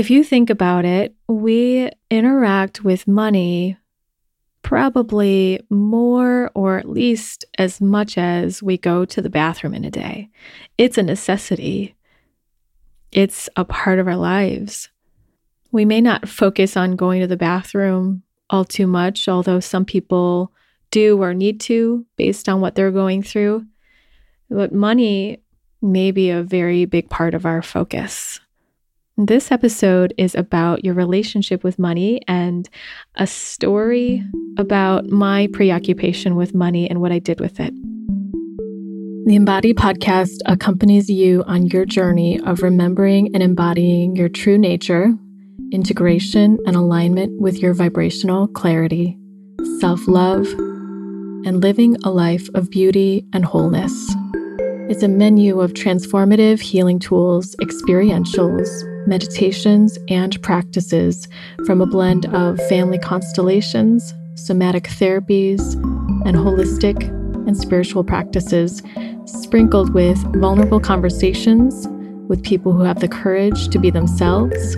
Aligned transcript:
If 0.00 0.08
you 0.08 0.24
think 0.24 0.48
about 0.48 0.86
it, 0.86 1.14
we 1.28 1.90
interact 2.10 2.82
with 2.82 3.06
money 3.06 3.76
probably 4.62 5.60
more 5.68 6.50
or 6.54 6.78
at 6.78 6.88
least 6.88 7.44
as 7.58 7.82
much 7.82 8.16
as 8.16 8.62
we 8.62 8.78
go 8.78 9.04
to 9.04 9.20
the 9.20 9.28
bathroom 9.28 9.74
in 9.74 9.84
a 9.84 9.90
day. 9.90 10.30
It's 10.78 10.96
a 10.96 11.02
necessity, 11.02 11.96
it's 13.12 13.50
a 13.56 13.66
part 13.66 13.98
of 13.98 14.08
our 14.08 14.16
lives. 14.16 14.88
We 15.70 15.84
may 15.84 16.00
not 16.00 16.30
focus 16.30 16.78
on 16.78 16.96
going 16.96 17.20
to 17.20 17.26
the 17.26 17.36
bathroom 17.36 18.22
all 18.48 18.64
too 18.64 18.86
much, 18.86 19.28
although 19.28 19.60
some 19.60 19.84
people 19.84 20.50
do 20.90 21.22
or 21.22 21.34
need 21.34 21.60
to 21.60 22.06
based 22.16 22.48
on 22.48 22.62
what 22.62 22.74
they're 22.74 22.90
going 22.90 23.22
through. 23.22 23.66
But 24.48 24.72
money 24.72 25.42
may 25.82 26.10
be 26.10 26.30
a 26.30 26.42
very 26.42 26.86
big 26.86 27.10
part 27.10 27.34
of 27.34 27.44
our 27.44 27.60
focus. 27.60 28.40
This 29.22 29.52
episode 29.52 30.14
is 30.16 30.34
about 30.34 30.82
your 30.82 30.94
relationship 30.94 31.62
with 31.62 31.78
money 31.78 32.22
and 32.26 32.66
a 33.16 33.26
story 33.26 34.24
about 34.56 35.10
my 35.10 35.46
preoccupation 35.52 36.36
with 36.36 36.54
money 36.54 36.88
and 36.88 37.02
what 37.02 37.12
I 37.12 37.18
did 37.18 37.38
with 37.38 37.60
it. 37.60 37.74
The 39.26 39.34
Embody 39.34 39.74
podcast 39.74 40.38
accompanies 40.46 41.10
you 41.10 41.44
on 41.46 41.66
your 41.66 41.84
journey 41.84 42.40
of 42.40 42.62
remembering 42.62 43.34
and 43.34 43.42
embodying 43.42 44.16
your 44.16 44.30
true 44.30 44.56
nature, 44.56 45.12
integration 45.70 46.56
and 46.64 46.74
alignment 46.74 47.42
with 47.42 47.58
your 47.58 47.74
vibrational 47.74 48.48
clarity, 48.48 49.18
self 49.80 50.08
love, 50.08 50.46
and 51.44 51.60
living 51.60 51.98
a 52.04 52.10
life 52.10 52.48
of 52.54 52.70
beauty 52.70 53.26
and 53.34 53.44
wholeness. 53.44 53.92
It's 54.88 55.02
a 55.02 55.08
menu 55.08 55.60
of 55.60 55.74
transformative 55.74 56.58
healing 56.60 56.98
tools, 56.98 57.54
experientials, 57.60 58.89
meditations, 59.06 59.98
and 60.08 60.40
practices 60.42 61.28
from 61.66 61.80
a 61.80 61.86
blend 61.86 62.26
of 62.34 62.58
family 62.68 62.98
constellations, 62.98 64.14
somatic 64.34 64.84
therapies, 64.84 65.74
and 66.26 66.36
holistic 66.36 67.08
and 67.46 67.56
spiritual 67.56 68.04
practices, 68.04 68.82
sprinkled 69.24 69.94
with 69.94 70.18
vulnerable 70.36 70.80
conversations 70.80 71.88
with 72.28 72.42
people 72.44 72.72
who 72.72 72.82
have 72.82 73.00
the 73.00 73.08
courage 73.08 73.68
to 73.68 73.78
be 73.78 73.90
themselves, 73.90 74.76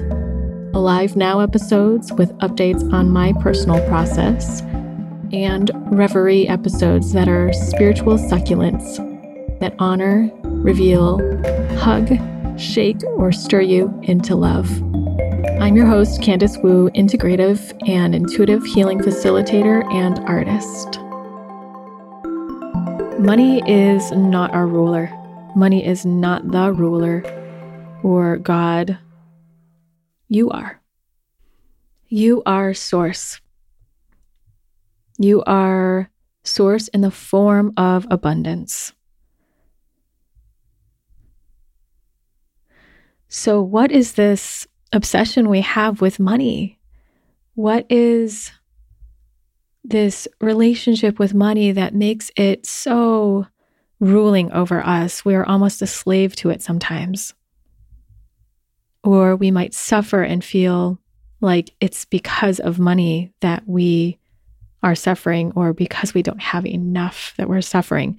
Alive 0.75 1.17
Now 1.17 1.41
episodes 1.41 2.11
with 2.15 2.33
updates 2.39 2.91
on 2.95 3.11
my 3.11 3.35
personal 3.41 3.87
process, 3.89 4.63
and 5.33 5.71
Reverie 5.91 6.49
episodes 6.49 7.13
that 7.13 7.29
are 7.29 7.53
spiritual 7.53 8.17
succulents 8.17 8.97
that 9.61 9.75
honor, 9.79 10.31
reveal, 10.43 11.19
hug, 11.79 12.09
shake, 12.57 13.03
or 13.17 13.33
stir 13.33 13.61
you 13.61 13.99
into 14.03 14.35
love. 14.35 14.71
I'm 15.61 15.77
your 15.77 15.87
host, 15.87 16.21
Candice 16.21 16.63
Wu, 16.63 16.91
integrative 16.91 17.73
and 17.89 18.15
intuitive 18.15 18.65
healing 18.65 18.99
facilitator 18.99 19.85
and 19.93 20.19
artist. 20.21 20.99
Money 23.21 23.63
is 23.71 24.11
not 24.13 24.53
our 24.53 24.67
ruler. 24.67 25.11
Money 25.55 25.87
is 25.87 26.05
not 26.05 26.51
the 26.51 26.73
ruler 26.73 27.23
or 28.03 28.39
God. 28.39 28.99
You 30.29 30.51
are. 30.51 30.81
You 32.09 32.43
are 32.45 32.75
source. 32.75 33.41
You 35.19 35.43
are 35.45 36.11
source 36.43 36.89
in 36.89 37.03
the 37.03 37.11
form 37.11 37.73
of 37.77 38.07
abundance. 38.11 38.93
So, 43.35 43.63
what 43.63 43.91
is 43.91 44.13
this 44.13 44.69
obsession 44.93 45.49
we 45.49 45.63
have 45.63 46.03
with 46.03 46.21
money? 46.21 46.79
What 47.55 47.87
is 47.91 48.51
this 49.83 50.29
relationship 50.43 51.19
with 51.19 51.33
money 51.33 51.73
that 51.73 51.95
makes 51.95 52.31
it 52.37 52.67
so 52.67 53.47
ruling 54.01 54.53
over 54.53 54.85
us? 54.85 55.25
We're 55.25 55.45
almost 55.45 55.81
a 55.81 55.87
slave 55.87 56.37
to 56.37 56.51
it 56.51 56.61
sometimes. 56.61 57.33
Or 59.03 59.35
we 59.35 59.51
might 59.51 59.73
suffer 59.73 60.23
and 60.23 60.45
feel 60.45 60.99
like 61.41 61.71
it's 61.81 62.05
because 62.05 62.61
of 62.61 62.79
money 62.79 63.33
that 63.41 63.63
we 63.67 64.19
are 64.83 64.95
suffering, 64.95 65.53
or 65.57 65.73
because 65.73 66.13
we 66.13 66.23
don't 66.23 66.43
have 66.43 66.67
enough 66.67 67.33
that 67.39 67.49
we're 67.49 67.63
suffering. 67.63 68.19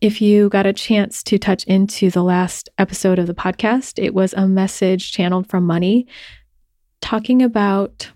If 0.00 0.20
you 0.20 0.50
got 0.50 0.66
a 0.66 0.74
chance 0.74 1.22
to 1.24 1.38
touch 1.38 1.64
into 1.64 2.10
the 2.10 2.22
last 2.22 2.68
episode 2.76 3.18
of 3.18 3.26
the 3.26 3.34
podcast, 3.34 4.02
it 4.02 4.12
was 4.12 4.34
a 4.34 4.46
message 4.46 5.10
channeled 5.10 5.48
from 5.48 5.64
money 5.64 6.06
talking 7.00 7.42
about 7.42 8.10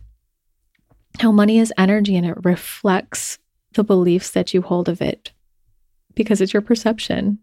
how 1.21 1.33
money 1.33 1.59
is 1.59 1.73
energy 1.79 2.17
and 2.17 2.27
it 2.27 2.45
reflects 2.45 3.39
the 3.73 3.85
beliefs 3.85 4.31
that 4.31 4.53
you 4.53 4.61
hold 4.61 4.89
of 4.89 5.01
it 5.01 5.33
because 6.15 6.41
it's 6.41 6.53
your 6.53 6.63
perception. 6.63 7.39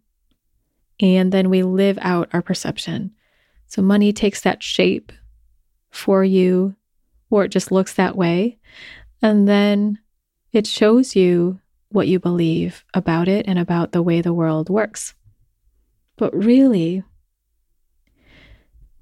And 0.99 1.31
then 1.31 1.49
we 1.49 1.63
live 1.63 1.97
out 2.01 2.29
our 2.31 2.41
perception. 2.41 3.11
So 3.67 3.81
money 3.81 4.13
takes 4.13 4.41
that 4.41 4.61
shape 4.61 5.11
for 5.89 6.23
you, 6.23 6.75
or 7.29 7.45
it 7.45 7.49
just 7.49 7.71
looks 7.71 7.93
that 7.93 8.15
way. 8.15 8.57
And 9.21 9.47
then 9.47 9.99
it 10.53 10.67
shows 10.67 11.15
you 11.15 11.59
what 11.89 12.07
you 12.07 12.19
believe 12.19 12.83
about 12.93 13.27
it 13.27 13.47
and 13.47 13.57
about 13.57 13.91
the 13.91 14.01
way 14.01 14.21
the 14.21 14.33
world 14.33 14.69
works. 14.69 15.13
But 16.17 16.35
really, 16.35 17.03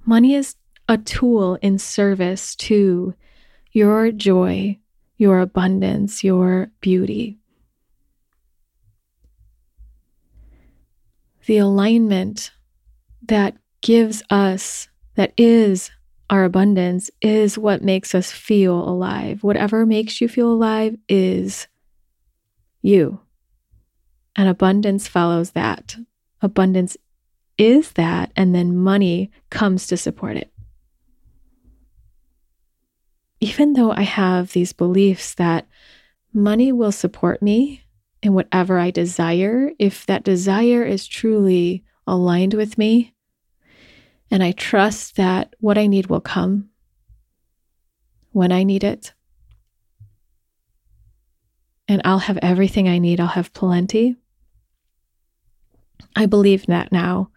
money 0.06 0.35
is 0.35 0.56
a 0.88 0.97
tool 0.97 1.56
in 1.62 1.79
service 1.79 2.56
to 2.56 3.16
your 3.72 4.12
joy, 4.12 4.79
your 5.18 5.40
abundance, 5.40 6.23
your 6.23 6.69
beauty. 6.81 7.40
The 11.46 11.57
alignment 11.57 12.52
that 13.28 13.56
gives 13.81 14.23
us, 14.29 14.88
that 15.16 15.34
is 15.38 15.91
our 16.29 16.44
abundance, 16.44 17.12
is 17.22 17.57
what 17.57 17.84
makes 17.84 18.16
us 18.16 18.31
feel 18.31 18.88
alive. 18.88 19.44
Whatever 19.44 19.85
makes 19.85 20.22
you 20.22 20.28
feel 20.28 20.52
alive 20.52 20.97
is 21.07 21.67
you. 22.85 23.19
And 24.35 24.47
abundance 24.47 25.07
follows 25.07 25.51
that. 25.51 25.96
Abundance 26.41 26.97
is 27.57 27.94
that, 27.94 28.31
and 28.35 28.53
then 28.53 28.75
money 28.75 29.31
comes 29.50 29.88
to 29.88 29.97
support 29.97 30.38
it. 30.38 30.51
Even 33.40 33.73
though 33.73 33.91
I 33.91 34.01
have 34.01 34.51
these 34.51 34.73
beliefs 34.73 35.34
that 35.35 35.68
money 36.34 36.72
will 36.72 36.91
support 36.91 37.41
me 37.41 37.84
in 38.22 38.34
whatever 38.34 38.78
I 38.78 38.91
desire, 38.91 39.72
if 39.79 40.06
that 40.06 40.23
desire 40.23 40.84
is 40.84 41.07
truly 41.07 41.84
aligned 42.06 42.53
with 42.53 42.78
me, 42.78 43.13
and 44.29 44.44
I 44.44 44.52
trust 44.52 45.16
that 45.16 45.56
what 45.59 45.78
I 45.78 45.88
need 45.88 46.07
will 46.07 46.22
come 46.22 46.69
when 48.31 48.52
I 48.52 48.63
need 48.63 48.84
it, 48.84 49.13
and 51.88 52.01
I'll 52.03 52.19
have 52.19 52.38
everything 52.41 52.88
I 52.88 52.97
need. 52.97 53.19
I'll 53.19 53.28
have 53.28 53.53
plenty. 53.53 54.16
I 56.16 56.25
believe 56.25 56.66
that 56.68 56.91
now. 56.91 57.29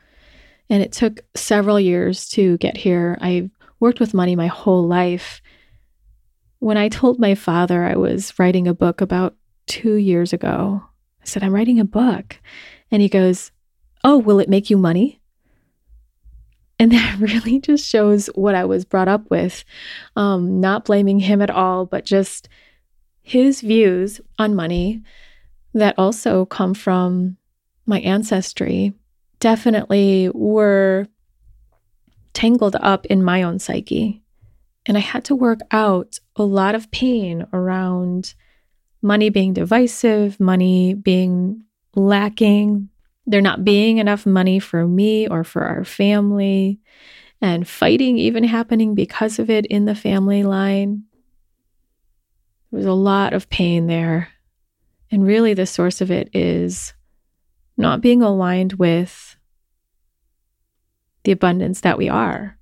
And 0.70 0.82
it 0.82 0.92
took 0.92 1.20
several 1.34 1.80
years 1.80 2.28
to 2.30 2.58
get 2.58 2.76
here. 2.76 3.18
I've 3.20 3.50
worked 3.80 4.00
with 4.00 4.14
money 4.14 4.36
my 4.36 4.46
whole 4.46 4.86
life. 4.86 5.40
When 6.58 6.76
I 6.76 6.88
told 6.88 7.18
my 7.18 7.34
father 7.34 7.84
I 7.84 7.96
was 7.96 8.38
writing 8.38 8.66
a 8.66 8.74
book 8.74 9.00
about 9.00 9.36
two 9.66 9.94
years 9.94 10.32
ago, 10.32 10.82
I 11.22 11.24
said, 11.24 11.42
I'm 11.42 11.54
writing 11.54 11.80
a 11.80 11.84
book. 11.84 12.38
And 12.90 13.02
he 13.02 13.08
goes, 13.08 13.52
Oh, 14.04 14.18
will 14.18 14.40
it 14.40 14.48
make 14.48 14.70
you 14.70 14.76
money? 14.76 15.20
And 16.78 16.92
that 16.92 17.18
really 17.18 17.60
just 17.60 17.88
shows 17.88 18.26
what 18.34 18.54
I 18.54 18.64
was 18.64 18.84
brought 18.84 19.08
up 19.08 19.30
with. 19.30 19.64
Um, 20.16 20.60
not 20.60 20.84
blaming 20.84 21.20
him 21.20 21.42
at 21.42 21.50
all, 21.50 21.86
but 21.86 22.04
just 22.04 22.48
his 23.28 23.60
views 23.60 24.22
on 24.38 24.54
money 24.54 25.02
that 25.74 25.94
also 25.98 26.46
come 26.46 26.72
from 26.72 27.36
my 27.84 28.00
ancestry 28.00 28.94
definitely 29.38 30.30
were 30.32 31.06
tangled 32.32 32.76
up 32.76 33.04
in 33.06 33.22
my 33.22 33.42
own 33.42 33.58
psyche. 33.58 34.22
And 34.86 34.96
I 34.96 35.00
had 35.00 35.26
to 35.26 35.34
work 35.34 35.60
out 35.70 36.18
a 36.36 36.42
lot 36.42 36.74
of 36.74 36.90
pain 36.90 37.46
around 37.52 38.32
money 39.02 39.28
being 39.28 39.52
divisive, 39.52 40.40
money 40.40 40.94
being 40.94 41.64
lacking, 41.94 42.88
there 43.26 43.42
not 43.42 43.62
being 43.62 43.98
enough 43.98 44.24
money 44.24 44.58
for 44.58 44.88
me 44.88 45.28
or 45.28 45.44
for 45.44 45.64
our 45.64 45.84
family, 45.84 46.80
and 47.42 47.68
fighting 47.68 48.16
even 48.16 48.44
happening 48.44 48.94
because 48.94 49.38
of 49.38 49.50
it 49.50 49.66
in 49.66 49.84
the 49.84 49.94
family 49.94 50.44
line. 50.44 51.04
There 52.70 52.78
was 52.78 52.86
a 52.86 52.92
lot 52.92 53.32
of 53.32 53.48
pain 53.50 53.86
there. 53.86 54.28
And 55.10 55.24
really, 55.24 55.54
the 55.54 55.66
source 55.66 56.00
of 56.00 56.10
it 56.10 56.28
is 56.34 56.92
not 57.76 58.00
being 58.00 58.22
aligned 58.22 58.74
with 58.74 59.36
the 61.24 61.32
abundance 61.32 61.80
that 61.80 61.98
we 61.98 62.08
are. 62.08 62.58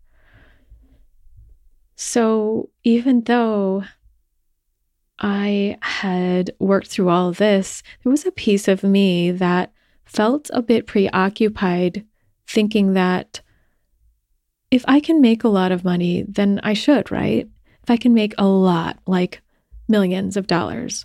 So 1.96 2.70
even 2.84 3.22
though 3.22 3.84
I 5.18 5.78
had 5.80 6.50
worked 6.58 6.88
through 6.88 7.08
all 7.08 7.32
this, 7.32 7.82
there 8.02 8.10
was 8.10 8.26
a 8.26 8.30
piece 8.30 8.68
of 8.68 8.82
me 8.82 9.30
that 9.30 9.72
felt 10.04 10.50
a 10.52 10.62
bit 10.62 10.86
preoccupied, 10.86 12.04
thinking 12.46 12.92
that 12.92 13.40
if 14.70 14.84
I 14.86 15.00
can 15.00 15.20
make 15.20 15.42
a 15.42 15.48
lot 15.48 15.72
of 15.72 15.84
money, 15.84 16.24
then 16.28 16.60
I 16.62 16.74
should, 16.74 17.10
right? 17.10 17.48
If 17.82 17.90
I 17.90 17.96
can 17.96 18.12
make 18.12 18.34
a 18.36 18.46
lot, 18.46 18.98
like 19.06 19.42
millions 19.88 20.36
of 20.36 20.46
dollars. 20.46 21.04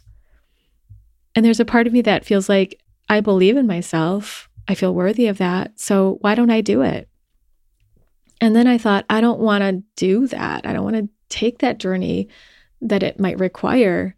And 1.35 1.45
there's 1.45 1.59
a 1.59 1.65
part 1.65 1.87
of 1.87 1.93
me 1.93 2.01
that 2.01 2.25
feels 2.25 2.49
like 2.49 2.81
I 3.09 3.21
believe 3.21 3.57
in 3.57 3.67
myself. 3.67 4.49
I 4.67 4.75
feel 4.75 4.93
worthy 4.93 5.27
of 5.27 5.37
that. 5.39 5.79
So 5.79 6.17
why 6.21 6.35
don't 6.35 6.49
I 6.49 6.61
do 6.61 6.81
it? 6.81 7.09
And 8.39 8.55
then 8.55 8.67
I 8.67 8.77
thought, 8.77 9.05
I 9.09 9.21
don't 9.21 9.39
want 9.39 9.63
to 9.63 9.83
do 9.95 10.27
that. 10.27 10.65
I 10.65 10.73
don't 10.73 10.83
want 10.83 10.95
to 10.95 11.09
take 11.29 11.59
that 11.59 11.77
journey 11.77 12.27
that 12.81 13.03
it 13.03 13.19
might 13.19 13.39
require. 13.39 14.15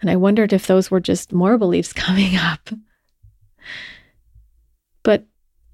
And 0.00 0.10
I 0.10 0.16
wondered 0.16 0.52
if 0.52 0.66
those 0.66 0.90
were 0.90 1.00
just 1.00 1.32
more 1.32 1.58
beliefs 1.58 1.92
coming 1.92 2.36
up. 2.36 2.70
But 5.02 5.26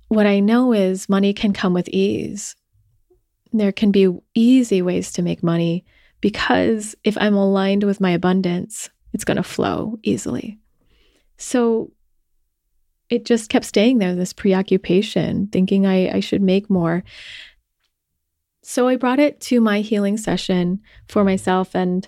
what 0.09 0.27
I 0.27 0.41
know 0.41 0.73
is 0.73 1.09
money 1.09 1.33
can 1.33 1.53
come 1.53 1.75
with 1.75 1.89
ease. 1.89 2.57
There 3.53 3.73
can 3.73 3.91
be 3.91 4.11
easy 4.35 4.83
ways 4.83 5.13
to 5.13 5.23
make 5.23 5.43
money 5.43 5.85
because 6.21 6.95
if 7.05 7.17
I'm 7.21 7.35
aligned 7.35 7.85
with 7.85 8.01
my 8.01 8.11
abundance, 8.11 8.91
it's 9.13 9.25
going 9.25 9.37
to 9.37 9.43
flow 9.43 9.99
easily. 10.03 10.59
So 11.37 11.93
it 13.09 13.25
just 13.25 13.49
kept 13.49 13.65
staying 13.65 13.99
there, 13.99 14.15
this 14.15 14.33
preoccupation, 14.33 15.47
thinking 15.49 15.87
I, 15.87 16.17
I 16.17 16.21
should 16.21 16.43
make 16.43 16.69
more. 16.69 17.05
So 18.63 18.89
I 18.89 18.97
brought 18.97 19.19
it 19.21 19.41
to 19.43 19.61
my 19.61 19.81
healing 19.81 20.17
session 20.19 20.81
for 21.09 21.25
myself. 21.25 21.75
And 21.75 22.07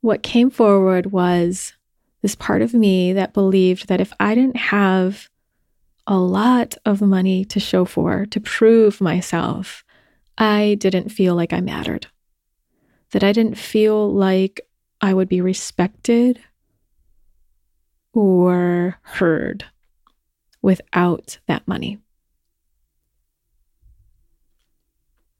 what 0.00 0.22
came 0.22 0.48
forward 0.50 1.12
was 1.12 1.74
this 2.22 2.34
part 2.34 2.62
of 2.62 2.72
me 2.72 3.12
that 3.12 3.34
believed 3.34 3.88
that 3.88 4.00
if 4.00 4.12
I 4.18 4.34
didn't 4.34 4.56
have 4.56 5.28
a 6.06 6.16
lot 6.16 6.76
of 6.86 7.02
money 7.02 7.44
to 7.46 7.60
show 7.60 7.84
for, 7.84 8.24
to 8.26 8.40
prove 8.40 9.00
myself, 9.00 9.84
I 10.38 10.76
didn't 10.80 11.10
feel 11.10 11.34
like 11.34 11.52
I 11.52 11.60
mattered. 11.60 12.06
That 13.14 13.22
I 13.22 13.30
didn't 13.30 13.56
feel 13.56 14.12
like 14.12 14.60
I 15.00 15.14
would 15.14 15.28
be 15.28 15.40
respected 15.40 16.40
or 18.12 18.98
heard 19.02 19.64
without 20.62 21.38
that 21.46 21.68
money. 21.68 21.98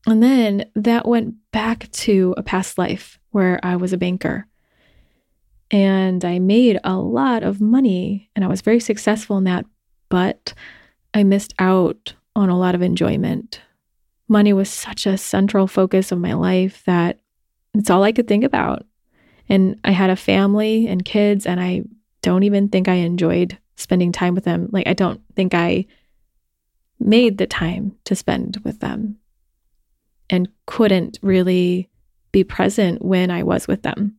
And 0.06 0.22
then 0.22 0.70
that 0.76 1.08
went 1.08 1.34
back 1.50 1.90
to 1.90 2.32
a 2.36 2.44
past 2.44 2.78
life 2.78 3.18
where 3.30 3.58
I 3.64 3.74
was 3.74 3.92
a 3.92 3.98
banker. 3.98 4.46
And 5.72 6.24
I 6.24 6.38
made 6.38 6.78
a 6.84 6.94
lot 6.94 7.42
of 7.42 7.60
money 7.60 8.30
and 8.36 8.44
I 8.44 8.48
was 8.48 8.60
very 8.60 8.78
successful 8.78 9.36
in 9.36 9.44
that, 9.44 9.66
but 10.08 10.54
I 11.12 11.24
missed 11.24 11.54
out 11.58 12.14
on 12.36 12.50
a 12.50 12.58
lot 12.58 12.76
of 12.76 12.82
enjoyment. 12.82 13.60
Money 14.28 14.52
was 14.52 14.70
such 14.70 15.06
a 15.06 15.18
central 15.18 15.66
focus 15.66 16.12
of 16.12 16.20
my 16.20 16.34
life 16.34 16.84
that 16.86 17.18
it's 17.74 17.90
all 17.90 18.02
I 18.02 18.12
could 18.12 18.28
think 18.28 18.44
about. 18.44 18.84
And 19.48 19.78
I 19.84 19.90
had 19.90 20.10
a 20.10 20.16
family 20.16 20.86
and 20.86 21.04
kids, 21.04 21.46
and 21.46 21.60
I 21.60 21.82
don't 22.22 22.44
even 22.44 22.68
think 22.68 22.88
I 22.88 22.94
enjoyed 22.94 23.58
spending 23.76 24.12
time 24.12 24.34
with 24.34 24.44
them. 24.44 24.68
Like, 24.72 24.86
I 24.86 24.94
don't 24.94 25.20
think 25.36 25.54
I 25.54 25.86
made 26.98 27.38
the 27.38 27.46
time 27.46 27.96
to 28.04 28.14
spend 28.14 28.58
with 28.64 28.80
them 28.80 29.16
and 30.30 30.48
couldn't 30.66 31.18
really 31.22 31.90
be 32.32 32.44
present 32.44 33.04
when 33.04 33.30
I 33.30 33.42
was 33.42 33.68
with 33.68 33.82
them. 33.82 34.16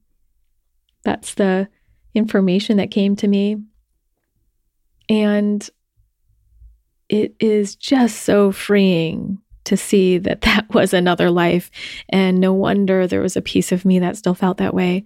That's 1.03 1.33
the 1.33 1.67
information 2.13 2.77
that 2.77 2.91
came 2.91 3.15
to 3.17 3.27
me. 3.27 3.57
And 5.09 5.67
it 7.09 7.35
is 7.39 7.75
just 7.75 8.21
so 8.23 8.51
freeing 8.51 9.39
to 9.65 9.77
see 9.77 10.17
that 10.19 10.41
that 10.41 10.65
was 10.73 10.93
another 10.93 11.29
life. 11.29 11.69
And 12.09 12.39
no 12.39 12.53
wonder 12.53 13.05
there 13.05 13.21
was 13.21 13.35
a 13.35 13.41
piece 13.41 13.71
of 13.71 13.85
me 13.85 13.99
that 13.99 14.17
still 14.17 14.35
felt 14.35 14.57
that 14.57 14.73
way. 14.73 15.05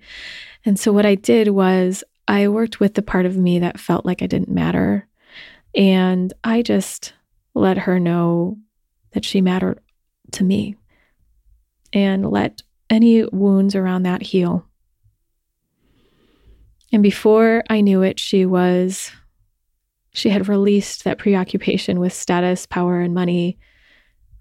And 0.65 0.79
so, 0.79 0.91
what 0.91 1.06
I 1.06 1.15
did 1.15 1.50
was 1.50 2.03
I 2.27 2.47
worked 2.47 2.79
with 2.79 2.94
the 2.94 3.01
part 3.01 3.25
of 3.25 3.38
me 3.38 3.59
that 3.59 3.79
felt 3.79 4.06
like 4.06 4.21
I 4.21 4.27
didn't 4.27 4.50
matter. 4.50 5.07
And 5.75 6.31
I 6.44 6.61
just 6.61 7.13
let 7.53 7.77
her 7.77 8.00
know 8.00 8.57
that 9.11 9.25
she 9.25 9.41
mattered 9.41 9.79
to 10.33 10.44
me 10.44 10.75
and 11.91 12.29
let 12.29 12.61
any 12.89 13.23
wounds 13.25 13.75
around 13.75 14.03
that 14.03 14.21
heal. 14.21 14.65
And 16.91 17.03
before 17.03 17.63
I 17.69 17.81
knew 17.81 18.01
it, 18.01 18.19
she 18.19 18.45
was, 18.45 19.11
she 20.13 20.29
had 20.29 20.47
released 20.47 21.03
that 21.03 21.19
preoccupation 21.19 22.00
with 22.00 22.13
status, 22.13 22.65
power, 22.65 23.00
and 23.00 23.13
money 23.13 23.59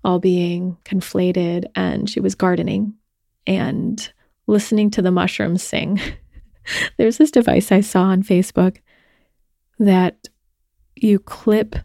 all 0.05 0.19
being 0.19 0.77
conflated. 0.85 1.65
And 1.75 2.09
she 2.09 2.21
was 2.21 2.35
gardening 2.35 2.95
and 3.47 4.13
listening 4.47 4.91
to 4.91 5.03
the 5.03 5.11
mushrooms 5.11 5.63
sing. 5.63 6.01
There's 6.97 7.19
this 7.19 7.31
device 7.31 7.73
I 7.73 7.81
saw 7.81 8.03
on 8.05 8.23
Facebook 8.23 8.79
that 9.79 10.29
you 10.97 11.19
clip 11.19 11.77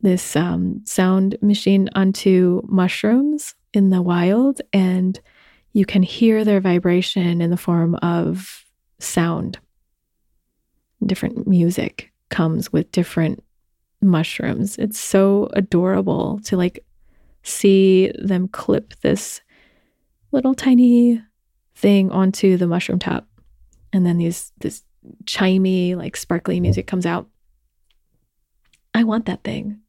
this 0.00 0.34
um, 0.34 0.82
sound 0.84 1.36
machine 1.40 1.88
onto 1.94 2.60
mushrooms 2.64 3.54
in 3.72 3.90
the 3.90 4.02
wild 4.02 4.60
and 4.72 5.20
you 5.72 5.86
can 5.86 6.02
hear 6.02 6.44
their 6.44 6.60
vibration 6.60 7.40
in 7.40 7.50
the 7.50 7.56
form 7.56 7.94
of 7.96 8.64
sound. 8.98 9.58
Different 11.04 11.46
music 11.46 12.12
comes 12.28 12.72
with 12.72 12.92
different 12.92 13.42
mushrooms. 14.02 14.76
It's 14.78 15.00
so 15.00 15.48
adorable 15.54 16.40
to 16.44 16.56
like 16.56 16.84
see 17.42 18.12
them 18.18 18.48
clip 18.48 18.94
this 19.00 19.40
little 20.30 20.54
tiny 20.54 21.22
thing 21.74 22.10
onto 22.10 22.56
the 22.56 22.66
mushroom 22.66 22.98
top. 22.98 23.26
And 23.92 24.06
then 24.06 24.18
these 24.18 24.52
this 24.58 24.82
chimey, 25.24 25.96
like 25.96 26.16
sparkly 26.16 26.60
music 26.60 26.86
comes 26.86 27.06
out. 27.06 27.28
I 28.94 29.04
want 29.04 29.26
that 29.26 29.42
thing 29.42 29.82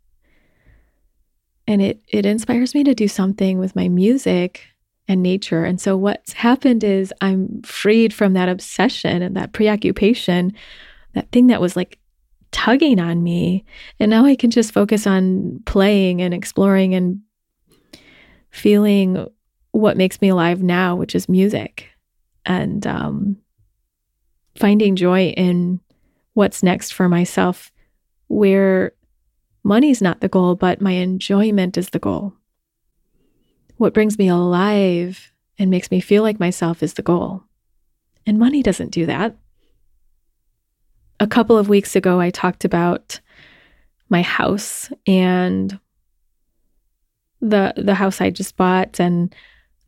and 1.68 1.82
it 1.82 2.02
it 2.08 2.26
inspires 2.26 2.76
me 2.76 2.84
to 2.84 2.94
do 2.94 3.08
something 3.08 3.60
with 3.60 3.76
my 3.76 3.88
music 3.90 4.66
and 5.08 5.22
nature. 5.22 5.66
And 5.66 5.82
so 5.82 5.98
what's 5.98 6.34
happened 6.34 6.84
is 6.84 7.14
I'm 7.20 7.62
freed 7.64 8.14
from 8.14 8.34
that 8.34 8.50
obsession 8.50 9.22
and 9.22 9.36
that 9.36 9.52
preoccupation, 9.52 10.54
that 11.14 11.32
thing 11.32 11.48
that 11.48 11.60
was 11.60 11.76
like 11.76 12.00
tugging 12.52 13.00
on 13.00 13.22
me. 13.22 13.66
And 14.00 14.10
now 14.10 14.26
I 14.26 14.36
can 14.36 14.50
just 14.50 14.72
focus 14.72 15.06
on 15.06 15.62
playing 15.66 16.22
and 16.22 16.34
exploring 16.34 16.96
and 16.96 17.20
feeling 18.54 19.28
what 19.72 19.98
makes 19.98 20.22
me 20.22 20.30
alive 20.30 20.62
now, 20.62 20.96
which 20.96 21.16
is 21.16 21.28
music. 21.28 21.90
And 22.46 22.86
um, 22.86 23.38
finding 24.56 24.96
joy 24.96 25.30
in 25.30 25.80
what's 26.34 26.64
next 26.64 26.92
for 26.92 27.10
myself, 27.10 27.72
where 28.28 28.94
Money's 29.64 30.02
not 30.02 30.22
the 30.22 30.28
goal, 30.28 30.56
but 30.56 30.82
my 30.82 30.92
enjoyment 30.92 31.78
is 31.78 31.90
the 31.90 32.00
goal. 32.00 32.34
What 33.78 33.94
brings 33.94 34.18
me 34.18 34.28
alive 34.28 35.32
and 35.58 35.72
makes 35.72 35.90
me 35.90 36.00
feel 36.00 36.22
like 36.22 36.40
myself 36.40 36.84
is 36.84 36.94
the 36.94 37.02
goal. 37.02 37.44
And 38.26 38.38
money 38.38 38.62
doesn't 38.62 38.92
do 38.92 39.06
that. 39.06 39.36
A 41.20 41.28
couple 41.28 41.58
of 41.58 41.70
weeks 41.70 41.96
ago, 41.96 42.20
I 42.20 42.30
talked 42.30 42.66
about 42.66 43.20
my 44.10 44.22
house 44.22 44.92
and 45.08 45.80
the 47.44 47.74
the 47.78 47.94
house 47.94 48.22
I 48.22 48.30
just 48.30 48.58
bought 48.58 49.00
and 49.00 49.34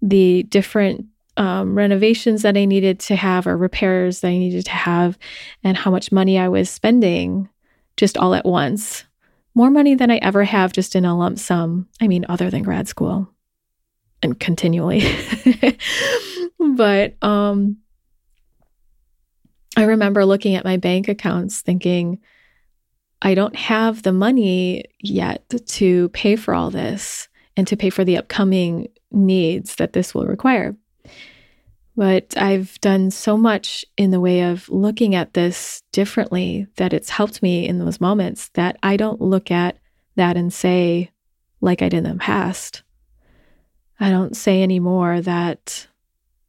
the 0.02 0.44
different 0.44 1.06
um, 1.38 1.76
renovations 1.76 2.44
that 2.44 2.56
I 2.56 2.66
needed 2.66 3.00
to 3.02 3.16
have 3.16 3.48
or 3.48 3.58
repairs 3.58 4.22
that 4.22 4.28
I 4.28 4.38
needed 4.38 4.66
to 4.66 4.72
have, 4.72 5.18
and 5.64 5.76
how 5.76 5.90
much 5.90 6.12
money 6.12 6.38
I 6.38 6.50
was 6.50 6.70
spending 6.70 7.50
just 7.98 8.18
all 8.18 8.36
at 8.36 8.46
once 8.46 9.06
more 9.56 9.72
money 9.72 9.96
than 9.96 10.12
I 10.12 10.18
ever 10.18 10.44
have 10.44 10.74
just 10.74 10.96
in 10.96 11.06
a 11.06 11.18
lump 11.18 11.40
sum. 11.40 11.88
I 12.02 12.08
mean, 12.08 12.26
other 12.28 12.50
than 12.50 12.62
grad 12.62 12.88
school 12.88 13.30
and 14.22 14.38
continually. 14.40 15.02
but 16.60 17.16
um, 17.24 17.78
I 19.78 19.84
remember 19.84 20.26
looking 20.26 20.56
at 20.56 20.66
my 20.66 20.78
bank 20.78 21.08
accounts 21.08 21.62
thinking, 21.62 22.20
I 23.22 23.34
don't 23.34 23.56
have 23.56 24.04
the 24.04 24.12
money 24.12 24.86
yet 25.00 25.50
to 25.66 26.10
pay 26.10 26.36
for 26.36 26.54
all 26.54 26.70
this 26.70 27.30
and 27.58 27.68
to 27.68 27.78
pay 27.78 27.90
for 27.90 28.04
the 28.04 28.18
upcoming 28.18 28.90
needs 29.12 29.76
that 29.76 29.94
this 29.94 30.14
will 30.14 30.26
require. 30.26 30.76
But 31.98 32.34
I've 32.38 32.80
done 32.82 33.10
so 33.10 33.38
much 33.38 33.86
in 33.96 34.12
the 34.12 34.20
way 34.20 34.42
of 34.42 34.68
looking 34.68 35.16
at 35.16 35.34
this 35.34 35.82
differently 35.94 36.68
that 36.76 36.92
it's 36.92 37.10
helped 37.10 37.42
me 37.42 37.68
in 37.68 37.80
those 37.80 38.02
moments 38.02 38.50
that 38.50 38.78
I 38.84 38.98
don't 38.98 39.22
look 39.22 39.50
at 39.50 39.78
that 40.18 40.36
and 40.36 40.52
say, 40.52 41.12
like 41.62 41.82
I 41.82 41.90
did 41.90 42.06
in 42.06 42.12
the 42.12 42.20
past, 42.20 42.84
I 44.00 44.10
don't 44.10 44.36
say 44.36 44.62
anymore 44.62 45.22
that, 45.22 45.88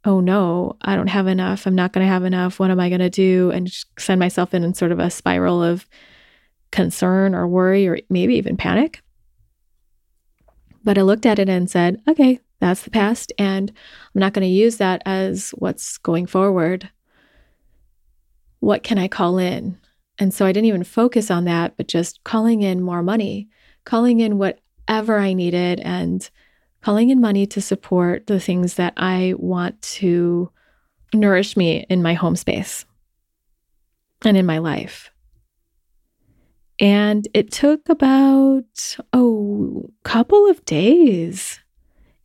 oh 0.05 0.19
no, 0.19 0.77
I 0.83 0.97
don't 0.97 1.07
have 1.07 1.29
enough. 1.29 1.67
I'm 1.67 1.77
not 1.77 1.93
going 1.93 2.05
to 2.05 2.13
have 2.13 2.25
enough. 2.25 2.59
What 2.59 2.73
am 2.73 2.81
I 2.81 2.89
going 2.89 3.01
to 3.01 3.11
do? 3.11 3.53
And 3.53 3.73
send 3.99 4.19
myself 4.19 4.53
in, 4.53 4.65
in 4.65 4.75
sort 4.75 4.93
of 4.93 4.99
a 4.99 5.11
spiral 5.11 5.63
of 5.63 5.87
concern 6.73 7.35
or 7.35 7.47
worry 7.47 7.87
or 7.87 7.99
maybe 8.11 8.35
even 8.35 8.57
panic. 8.57 9.01
But 10.87 10.99
I 10.99 11.02
looked 11.02 11.26
at 11.26 11.40
it 11.40 11.49
and 11.49 11.69
said, 11.69 12.00
okay, 12.07 12.38
that's 12.61 12.83
the 12.83 12.90
past. 12.90 13.33
And 13.40 13.73
I'm 14.14 14.21
not 14.21 14.33
going 14.33 14.47
to 14.47 14.47
use 14.47 14.76
that 14.76 15.02
as 15.05 15.50
what's 15.50 15.99
going 15.99 16.26
forward. 16.26 16.88
What 18.61 18.85
can 18.85 18.97
I 18.97 19.09
call 19.09 19.37
in? 19.37 19.78
And 20.21 20.33
so 20.33 20.47
I 20.47 20.52
didn't 20.52 20.69
even 20.69 20.85
focus 20.85 21.28
on 21.28 21.45
that, 21.47 21.76
but 21.76 21.88
just 21.88 22.23
calling 22.23 22.62
in 22.62 22.83
more 22.83 23.02
money, 23.02 23.49
calling 23.85 24.21
in 24.21 24.38
whatever 24.38 25.19
I 25.19 25.33
needed 25.33 25.81
and 25.81 26.31
calling 26.83 27.11
in 27.11 27.21
money 27.21 27.49
to 27.49 27.61
support 27.61 28.28
the 28.28 28.38
things 28.38 28.75
that 28.75 28.93
I 28.97 29.35
want 29.38 29.83
to 29.83 30.52
nourish 31.12 31.57
me 31.57 31.85
in 31.90 32.00
my 32.00 32.14
home 32.14 32.37
space 32.37 32.85
and 34.25 34.37
in 34.37 34.47
my 34.47 34.59
life. 34.59 35.11
And 36.78 37.26
it 37.33 37.50
took 37.50 37.88
about, 37.88 38.97
oh, 39.12 39.90
couple 40.04 40.49
of 40.49 40.64
days. 40.64 41.61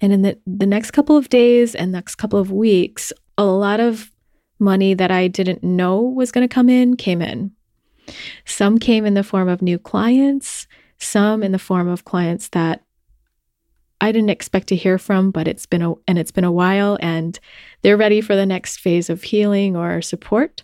And 0.01 0.11
in 0.11 0.23
the, 0.23 0.37
the 0.45 0.65
next 0.65 0.91
couple 0.91 1.15
of 1.15 1.29
days 1.29 1.75
and 1.75 1.91
next 1.91 2.15
couple 2.15 2.39
of 2.39 2.51
weeks, 2.51 3.13
a 3.37 3.45
lot 3.45 3.79
of 3.79 4.11
money 4.59 4.93
that 4.93 5.11
I 5.11 5.27
didn't 5.27 5.63
know 5.63 6.01
was 6.01 6.31
going 6.31 6.47
to 6.47 6.53
come 6.53 6.69
in 6.69 6.95
came 6.97 7.21
in. 7.21 7.51
Some 8.45 8.77
came 8.77 9.05
in 9.05 9.13
the 9.13 9.23
form 9.23 9.47
of 9.47 9.61
new 9.61 9.79
clients, 9.79 10.67
some 10.97 11.43
in 11.43 11.51
the 11.51 11.59
form 11.59 11.87
of 11.87 12.05
clients 12.05 12.49
that 12.49 12.83
I 14.01 14.11
didn't 14.11 14.31
expect 14.31 14.67
to 14.67 14.75
hear 14.75 14.97
from, 14.97 15.31
but 15.31 15.47
it's 15.47 15.67
been 15.67 15.83
a 15.83 15.93
and 16.07 16.17
it's 16.17 16.31
been 16.31 16.43
a 16.43 16.51
while 16.51 16.97
and 17.01 17.39
they're 17.83 17.97
ready 17.97 18.19
for 18.19 18.35
the 18.35 18.47
next 18.47 18.77
phase 18.77 19.09
of 19.09 19.21
healing 19.21 19.77
or 19.77 20.01
support. 20.01 20.63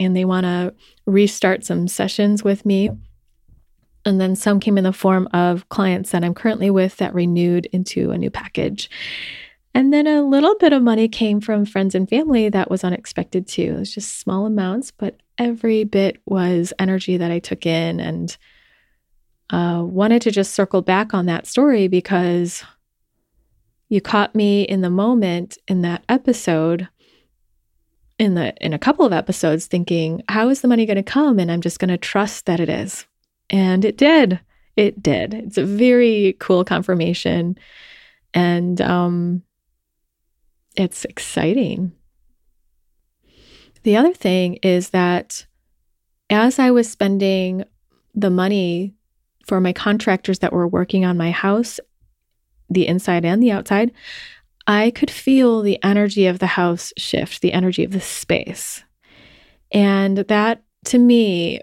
And 0.00 0.16
they 0.16 0.24
want 0.24 0.44
to 0.44 0.74
restart 1.06 1.64
some 1.64 1.86
sessions 1.86 2.42
with 2.42 2.66
me. 2.66 2.90
And 4.04 4.20
then 4.20 4.34
some 4.34 4.58
came 4.58 4.78
in 4.78 4.84
the 4.84 4.92
form 4.92 5.28
of 5.32 5.68
clients 5.68 6.10
that 6.10 6.24
I'm 6.24 6.34
currently 6.34 6.70
with 6.70 6.96
that 6.96 7.14
renewed 7.14 7.66
into 7.66 8.10
a 8.10 8.18
new 8.18 8.30
package. 8.30 8.90
And 9.74 9.92
then 9.92 10.06
a 10.06 10.22
little 10.22 10.56
bit 10.56 10.72
of 10.72 10.82
money 10.82 11.06
came 11.06 11.40
from 11.40 11.64
friends 11.64 11.94
and 11.94 12.08
family 12.08 12.48
that 12.48 12.70
was 12.70 12.82
unexpected 12.82 13.46
too. 13.46 13.74
It 13.76 13.78
was 13.78 13.94
just 13.94 14.18
small 14.18 14.46
amounts, 14.46 14.90
but 14.90 15.20
every 15.38 15.84
bit 15.84 16.20
was 16.26 16.72
energy 16.78 17.16
that 17.16 17.30
I 17.30 17.38
took 17.38 17.66
in 17.66 18.00
and 18.00 18.36
uh, 19.50 19.82
wanted 19.84 20.22
to 20.22 20.30
just 20.30 20.54
circle 20.54 20.82
back 20.82 21.14
on 21.14 21.26
that 21.26 21.46
story 21.46 21.88
because 21.88 22.64
you 23.88 24.00
caught 24.00 24.34
me 24.34 24.62
in 24.62 24.80
the 24.80 24.90
moment 24.90 25.58
in 25.68 25.82
that 25.82 26.04
episode 26.08 26.88
in 28.20 28.34
the 28.34 28.54
in 28.62 28.74
a 28.74 28.78
couple 28.78 29.06
of 29.06 29.14
episodes 29.14 29.66
thinking 29.66 30.22
how 30.28 30.50
is 30.50 30.60
the 30.60 30.68
money 30.68 30.84
going 30.84 30.96
to 30.96 31.02
come? 31.02 31.38
And 31.40 31.50
i'm 31.50 31.62
just 31.62 31.80
going 31.80 31.88
to 31.88 31.96
trust 31.96 32.46
that 32.46 32.60
it 32.60 32.68
is. 32.68 33.06
And 33.48 33.84
it 33.84 33.96
did. 33.96 34.38
It 34.76 35.02
did. 35.02 35.34
It's 35.34 35.58
a 35.58 35.64
very 35.64 36.36
cool 36.38 36.62
confirmation. 36.64 37.58
And 38.34 38.80
um 38.80 39.42
it's 40.76 41.04
exciting. 41.06 41.92
The 43.82 43.96
other 43.96 44.12
thing 44.12 44.56
is 44.62 44.90
that 44.90 45.46
as 46.28 46.58
i 46.58 46.70
was 46.70 46.88
spending 46.88 47.64
the 48.14 48.30
money 48.30 48.94
for 49.46 49.60
my 49.60 49.72
contractors 49.72 50.40
that 50.40 50.52
were 50.52 50.68
working 50.68 51.06
on 51.06 51.16
my 51.16 51.30
house, 51.30 51.80
the 52.68 52.86
inside 52.86 53.24
and 53.24 53.42
the 53.42 53.50
outside, 53.50 53.92
I 54.66 54.90
could 54.90 55.10
feel 55.10 55.62
the 55.62 55.82
energy 55.82 56.26
of 56.26 56.38
the 56.38 56.46
house 56.46 56.92
shift, 56.96 57.40
the 57.40 57.52
energy 57.52 57.84
of 57.84 57.92
the 57.92 58.00
space. 58.00 58.84
And 59.72 60.18
that 60.18 60.62
to 60.86 60.98
me 60.98 61.60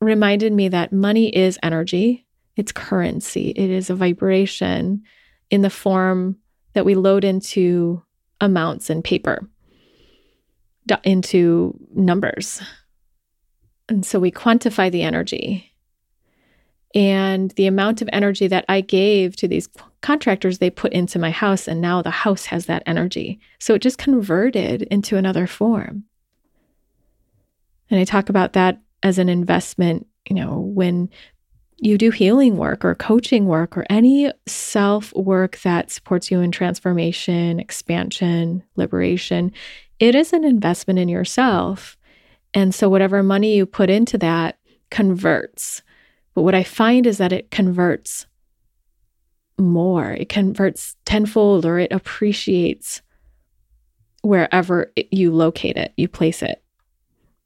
reminded 0.00 0.52
me 0.52 0.68
that 0.68 0.92
money 0.92 1.34
is 1.34 1.58
energy, 1.62 2.26
it's 2.56 2.72
currency, 2.72 3.50
it 3.50 3.70
is 3.70 3.90
a 3.90 3.94
vibration 3.94 5.02
in 5.50 5.62
the 5.62 5.70
form 5.70 6.36
that 6.74 6.84
we 6.84 6.94
load 6.94 7.24
into 7.24 8.02
amounts 8.40 8.90
and 8.90 9.02
paper, 9.02 9.48
into 11.04 11.78
numbers. 11.94 12.60
And 13.88 14.04
so 14.04 14.18
we 14.18 14.30
quantify 14.30 14.90
the 14.90 15.02
energy 15.02 15.72
and 16.94 17.50
the 17.52 17.66
amount 17.66 18.02
of 18.02 18.08
energy 18.12 18.46
that 18.48 18.64
I 18.68 18.80
gave 18.80 19.36
to 19.36 19.48
these 19.48 19.68
contractors, 20.06 20.58
they 20.58 20.70
put 20.70 20.92
into 20.92 21.18
my 21.18 21.32
house, 21.32 21.66
and 21.66 21.80
now 21.80 22.00
the 22.00 22.10
house 22.10 22.46
has 22.46 22.66
that 22.66 22.84
energy. 22.86 23.40
So 23.58 23.74
it 23.74 23.82
just 23.82 23.98
converted 23.98 24.82
into 24.82 25.16
another 25.16 25.48
form. 25.48 26.04
And 27.90 27.98
I 27.98 28.04
talk 28.04 28.28
about 28.28 28.52
that 28.52 28.80
as 29.02 29.18
an 29.18 29.28
investment, 29.28 30.06
you 30.28 30.36
know, 30.36 30.60
when 30.60 31.10
you 31.78 31.98
do 31.98 32.12
healing 32.12 32.56
work 32.56 32.84
or 32.84 32.94
coaching 32.94 33.46
work 33.46 33.76
or 33.76 33.84
any 33.90 34.30
self 34.46 35.12
work 35.16 35.58
that 35.62 35.90
supports 35.90 36.30
you 36.30 36.40
in 36.40 36.52
transformation, 36.52 37.58
expansion, 37.58 38.62
liberation, 38.76 39.50
it 39.98 40.14
is 40.14 40.32
an 40.32 40.44
investment 40.44 41.00
in 41.00 41.08
yourself. 41.08 41.98
And 42.54 42.72
so, 42.72 42.88
whatever 42.88 43.24
money 43.24 43.56
you 43.56 43.66
put 43.66 43.90
into 43.90 44.18
that 44.18 44.58
converts. 44.88 45.82
But 46.32 46.42
what 46.42 46.54
I 46.54 46.62
find 46.62 47.08
is 47.08 47.18
that 47.18 47.32
it 47.32 47.50
converts 47.50 48.26
more, 49.58 50.12
it 50.12 50.28
converts 50.28 50.96
tenfold 51.04 51.64
or 51.64 51.78
it 51.78 51.92
appreciates 51.92 53.02
wherever 54.22 54.92
it, 54.96 55.08
you 55.12 55.32
locate 55.32 55.76
it, 55.76 55.92
you 55.96 56.08
place 56.08 56.42
it. 56.42 56.62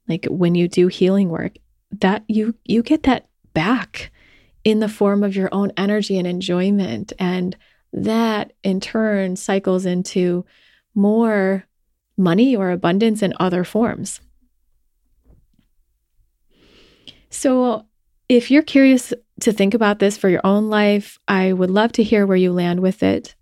Like 0.07 0.25
when 0.29 0.55
you 0.55 0.67
do 0.67 0.87
healing 0.87 1.29
work, 1.29 1.53
that 1.99 2.23
you 2.27 2.55
you 2.65 2.81
get 2.83 3.03
that 3.03 3.27
back 3.53 4.11
in 4.63 4.79
the 4.79 4.89
form 4.89 5.23
of 5.23 5.35
your 5.35 5.49
own 5.51 5.71
energy 5.77 6.17
and 6.17 6.27
enjoyment 6.27 7.13
and 7.19 7.57
that 7.93 8.53
in 8.63 8.79
turn 8.79 9.35
cycles 9.35 9.85
into 9.85 10.45
more 10.95 11.65
money 12.17 12.55
or 12.55 12.71
abundance 12.71 13.21
in 13.21 13.33
other 13.39 13.63
forms. 13.63 14.21
So 17.29 17.85
if 18.29 18.51
you're 18.51 18.61
curious 18.61 19.13
to 19.41 19.53
think 19.53 19.73
about 19.73 19.99
this 19.99 20.17
for 20.17 20.29
your 20.29 20.41
own 20.43 20.69
life, 20.69 21.19
I 21.27 21.53
would 21.53 21.69
love 21.69 21.91
to 21.93 22.03
hear 22.03 22.25
where 22.25 22.37
you 22.37 22.51
land 22.51 22.79
with 22.79 23.03
it. 23.03 23.35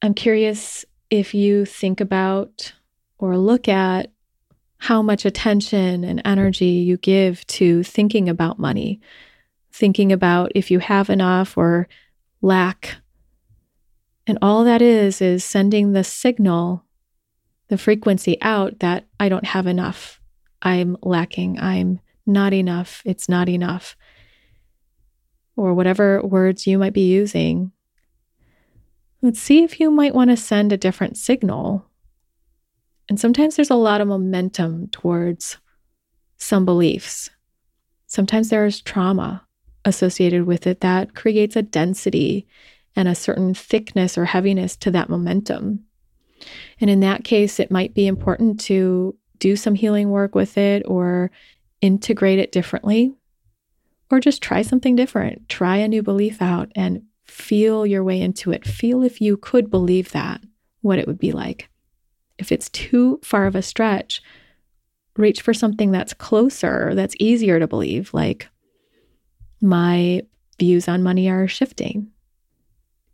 I'm 0.00 0.14
curious 0.14 0.84
if 1.10 1.34
you 1.34 1.64
think 1.64 2.00
about 2.00 2.72
or 3.18 3.36
look 3.36 3.68
at 3.68 4.10
how 4.78 5.00
much 5.00 5.24
attention 5.24 6.02
and 6.02 6.20
energy 6.24 6.66
you 6.66 6.96
give 6.96 7.46
to 7.46 7.82
thinking 7.84 8.28
about 8.28 8.58
money, 8.58 9.00
thinking 9.72 10.10
about 10.10 10.50
if 10.54 10.70
you 10.70 10.80
have 10.80 11.08
enough 11.08 11.56
or 11.56 11.88
lack. 12.40 12.96
And 14.26 14.38
all 14.42 14.64
that 14.64 14.82
is, 14.82 15.22
is 15.22 15.44
sending 15.44 15.92
the 15.92 16.04
signal, 16.04 16.84
the 17.68 17.78
frequency 17.78 18.40
out 18.42 18.80
that 18.80 19.06
I 19.20 19.28
don't 19.28 19.46
have 19.46 19.66
enough. 19.66 20.20
I'm 20.62 20.96
lacking. 21.02 21.60
I'm 21.60 22.00
not 22.26 22.52
enough, 22.52 23.02
it's 23.04 23.28
not 23.28 23.48
enough, 23.48 23.96
or 25.56 25.74
whatever 25.74 26.22
words 26.22 26.66
you 26.66 26.78
might 26.78 26.92
be 26.92 27.08
using. 27.08 27.72
Let's 29.20 29.40
see 29.40 29.62
if 29.62 29.78
you 29.78 29.90
might 29.90 30.14
want 30.14 30.30
to 30.30 30.36
send 30.36 30.72
a 30.72 30.76
different 30.76 31.16
signal. 31.16 31.86
And 33.08 33.20
sometimes 33.20 33.56
there's 33.56 33.70
a 33.70 33.76
lot 33.76 34.00
of 34.00 34.08
momentum 34.08 34.88
towards 34.88 35.58
some 36.38 36.64
beliefs. 36.64 37.30
Sometimes 38.06 38.48
there's 38.48 38.80
trauma 38.80 39.46
associated 39.84 40.44
with 40.44 40.66
it 40.66 40.80
that 40.80 41.14
creates 41.14 41.56
a 41.56 41.62
density 41.62 42.46
and 42.94 43.08
a 43.08 43.14
certain 43.14 43.54
thickness 43.54 44.18
or 44.18 44.24
heaviness 44.24 44.76
to 44.76 44.90
that 44.90 45.08
momentum. 45.08 45.84
And 46.80 46.90
in 46.90 47.00
that 47.00 47.24
case, 47.24 47.60
it 47.60 47.70
might 47.70 47.94
be 47.94 48.06
important 48.06 48.60
to 48.62 49.16
do 49.38 49.56
some 49.56 49.74
healing 49.74 50.10
work 50.10 50.34
with 50.34 50.58
it 50.58 50.82
or 50.86 51.30
integrate 51.80 52.38
it 52.38 52.52
differently, 52.52 53.14
or 54.12 54.20
just 54.20 54.42
try 54.42 54.60
something 54.60 54.94
different. 54.94 55.48
Try 55.48 55.78
a 55.78 55.88
new 55.88 56.02
belief 56.02 56.42
out 56.42 56.70
and 56.76 57.02
feel 57.24 57.86
your 57.86 58.04
way 58.04 58.20
into 58.20 58.52
it. 58.52 58.66
Feel 58.66 59.02
if 59.02 59.22
you 59.22 59.38
could 59.38 59.70
believe 59.70 60.12
that, 60.12 60.42
what 60.82 60.98
it 60.98 61.06
would 61.06 61.18
be 61.18 61.32
like. 61.32 61.70
If 62.36 62.52
it's 62.52 62.68
too 62.68 63.20
far 63.24 63.46
of 63.46 63.56
a 63.56 63.62
stretch, 63.62 64.22
reach 65.16 65.40
for 65.40 65.54
something 65.54 65.92
that's 65.92 66.12
closer, 66.12 66.94
that's 66.94 67.16
easier 67.18 67.58
to 67.58 67.66
believe, 67.66 68.12
like 68.12 68.48
my 69.62 70.22
views 70.58 70.88
on 70.88 71.02
money 71.02 71.30
are 71.30 71.48
shifting. 71.48 72.10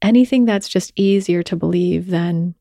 Anything 0.02 0.46
that's 0.46 0.68
just 0.68 0.92
easier 0.96 1.44
to 1.44 1.54
believe 1.54 2.08
than, 2.08 2.56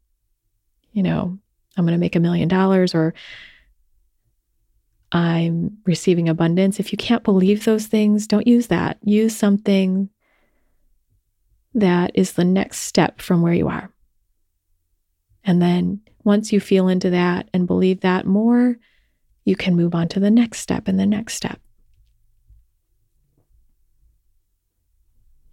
you 0.92 1.02
know, 1.02 1.40
I'm 1.76 1.86
going 1.86 1.94
to 1.94 2.00
make 2.00 2.16
a 2.16 2.20
million 2.20 2.48
dollars 2.48 2.94
or 2.94 3.16
I'm 5.12 5.78
receiving 5.86 6.28
abundance. 6.28 6.80
If 6.80 6.92
you 6.92 6.98
can't 6.98 7.24
believe 7.24 7.64
those 7.64 7.88
things, 7.88 8.28
don't 8.28 8.48
use 8.48 8.68
that. 8.68 8.98
Use 9.04 9.36
something 9.36 10.10
that 11.74 12.12
is 12.14 12.34
the 12.34 12.44
next 12.44 12.80
step 12.82 13.22
from 13.22 13.42
where 13.42 13.54
you 13.54 13.68
are. 13.68 13.90
And 15.44 15.62
then 15.62 16.02
once 16.24 16.52
you 16.52 16.60
feel 16.60 16.90
into 16.90 17.10
that 17.12 17.50
and 17.54 17.68
believe 17.68 18.02
that 18.02 18.26
more, 18.26 18.78
you 19.46 19.56
can 19.56 19.78
move 19.78 19.96
on 19.96 20.10
to 20.10 20.20
the 20.20 20.32
next 20.32 20.60
step 20.60 20.90
and 20.90 21.00
the 21.00 21.06
next 21.06 21.36
step. 21.36 21.62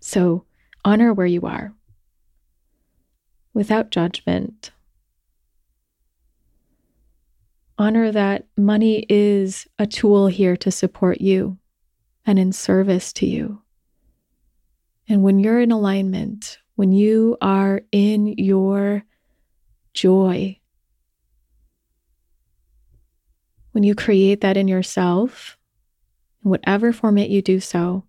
So 0.01 0.45
honor 0.85 1.15
where 1.15 1.27
you 1.27 1.43
are 1.43 1.73
without 3.55 3.91
judgment. 3.91 4.73
Honor 7.85 8.11
that 8.13 8.47
money 8.57 9.05
is 9.11 9.67
a 9.79 9.87
tool 9.87 10.27
here 10.27 10.57
to 10.57 10.71
support 10.71 11.21
you 11.21 11.59
and 12.25 12.39
in 12.39 12.51
service 12.51 13.13
to 13.13 13.27
you. 13.27 13.61
And 15.07 15.23
when 15.23 15.39
you're 15.39 15.61
in 15.61 15.71
alignment, 15.71 16.57
when 16.77 16.93
you 16.93 17.37
are 17.43 17.83
in 17.93 18.29
your 18.39 19.05
joy, 19.93 20.59
when 23.73 23.85
you 23.85 23.95
create 23.95 24.41
that 24.41 24.57
in 24.57 24.67
yourself, 24.67 25.59
in 26.43 26.51
whatever 26.51 26.91
format 26.91 27.29
you 27.29 27.43
do 27.43 27.61
so, 27.61 28.07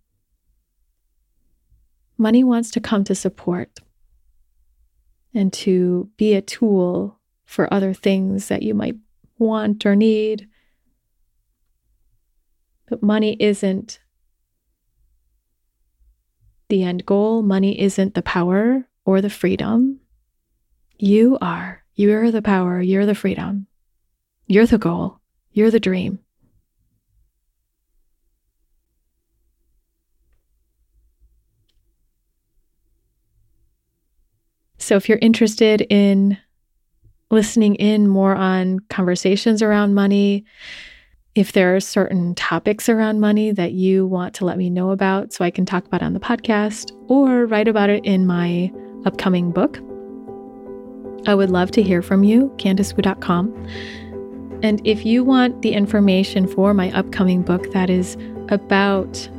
money 2.17 2.45
wants 2.45 2.71
to 2.71 2.79
come 2.79 3.03
to 3.03 3.13
support 3.13 3.79
and 5.33 5.51
to 5.51 6.09
be 6.15 6.33
a 6.33 6.41
tool 6.41 7.19
for 7.43 7.73
other 7.73 7.93
things 7.93 8.47
that 8.47 8.63
you 8.63 8.73
might 8.73 8.95
want 9.37 9.85
or 9.85 9.95
need. 9.95 10.47
But 12.87 13.01
money 13.01 13.35
isn't 13.39 13.99
the 16.69 16.83
end 16.83 17.05
goal. 17.05 17.41
Money 17.41 17.79
isn't 17.79 18.13
the 18.13 18.21
power 18.21 18.87
or 19.05 19.21
the 19.21 19.29
freedom. 19.29 19.99
You 20.97 21.37
are. 21.41 21.83
You're 21.93 22.31
the 22.31 22.41
power. 22.41 22.81
You're 22.81 23.05
the 23.05 23.15
freedom. 23.15 23.67
You're 24.47 24.65
the 24.65 24.77
goal. 24.77 25.19
You're 25.51 25.71
the 25.71 25.79
dream. 25.79 26.19
So, 34.77 34.97
if 34.97 35.09
you're 35.09 35.17
interested 35.19 35.81
in 35.89 36.37
listening 37.31 37.75
in 37.75 38.07
more 38.07 38.35
on 38.35 38.79
conversations 38.89 39.61
around 39.61 39.93
money, 39.93 40.45
if 41.35 41.51
there 41.51 41.75
are 41.75 41.79
certain 41.79 42.33
topics 42.35 42.87
around 42.87 43.19
money 43.19 43.51
that 43.51 43.73
you 43.73 44.07
want 44.07 44.33
to 44.35 44.45
let 44.45 44.57
me 44.57 44.69
know 44.69 44.91
about 44.91 45.33
so 45.33 45.43
I 45.43 45.51
can 45.51 45.65
talk 45.65 45.85
about 45.85 46.01
on 46.01 46.13
the 46.13 46.19
podcast 46.19 46.91
or 47.09 47.45
write 47.45 47.67
about 47.67 47.89
it 47.89 48.05
in 48.05 48.25
my 48.25 48.71
upcoming 49.05 49.51
book, 49.51 49.79
I 51.27 51.35
would 51.35 51.49
love 51.49 51.71
to 51.71 51.83
hear 51.83 52.01
from 52.01 52.23
you, 52.23 52.53
CandiceWu.com. 52.57 53.67
And 54.63 54.81
if 54.87 55.05
you 55.05 55.23
want 55.23 55.61
the 55.61 55.73
information 55.73 56.47
for 56.47 56.73
my 56.73 56.91
upcoming 56.91 57.41
book 57.41 57.71
that 57.73 57.89
is 57.89 58.15
about 58.49 59.29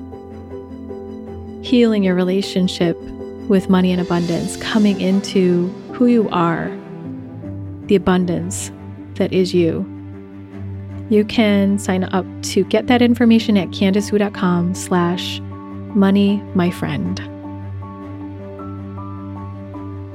healing 1.62 2.04
your 2.04 2.14
relationship 2.14 2.98
with 3.48 3.70
money 3.70 3.92
and 3.92 4.00
abundance, 4.00 4.56
coming 4.58 5.00
into 5.00 5.68
who 5.94 6.06
you 6.06 6.28
are, 6.30 6.68
the 7.86 7.96
abundance 7.96 8.70
that 9.14 9.32
is 9.32 9.54
you, 9.54 9.84
you 11.08 11.24
can 11.24 11.78
sign 11.78 12.04
up 12.04 12.26
to 12.42 12.64
get 12.64 12.88
that 12.88 13.00
information 13.00 13.56
at 13.56 13.68
candicewu.com 13.68 14.74
slash 14.74 15.40
money 15.94 16.42
my 16.54 16.70
friend. 16.70 17.20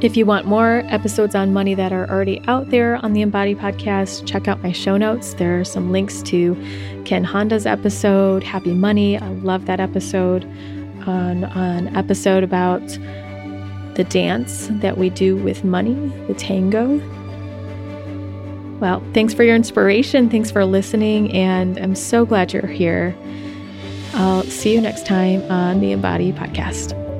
If 0.04 0.18
you 0.18 0.25
want 0.25 0.48
more 0.48 0.82
episodes 0.88 1.36
on 1.36 1.54
money 1.54 1.75
that 1.75 1.94
are 1.94 2.10
already 2.10 2.42
out 2.48 2.72
there 2.72 2.96
on 2.98 3.13
the 3.13 3.22
Embody 3.22 3.54
podcast, 3.54 4.27
check 4.27 4.48
out 4.48 4.64
my 4.64 4.72
show 4.72 4.98
notes. 4.98 5.36
There 5.36 5.60
are 5.60 5.64
some 5.64 5.92
links 5.92 6.24
to 6.24 6.55
Ken 7.05 7.24
Honda's 7.24 7.68
episode, 7.68 8.44
Happy 8.44 8.74
Money. 8.74 9.18
I 9.18 9.27
love 9.29 9.68
that 9.68 9.79
episode. 9.79 10.44
On 11.05 11.46
an 11.46 11.96
episode 11.96 12.44
about 12.44 12.86
the 13.96 14.05
dance 14.10 14.70
that 14.72 14.98
we 14.98 15.10
do 15.12 15.36
with 15.36 15.64
money, 15.64 15.96
the 16.27 16.34
tango. 16.34 17.00
Well, 18.81 19.03
thanks 19.13 19.33
for 19.33 19.44
your 19.44 19.55
inspiration. 19.55 20.29
Thanks 20.29 20.50
for 20.50 20.65
listening. 20.65 21.31
And 21.33 21.77
I'm 21.77 21.96
so 21.96 22.25
glad 22.25 22.51
you're 22.51 22.65
here. 22.65 23.15
I'll 24.13 24.44
see 24.44 24.74
you 24.74 24.81
next 24.81 25.05
time 25.05 25.44
on 25.51 25.79
the 25.79 25.91
Embody 25.91 26.33
Podcast. 26.33 27.11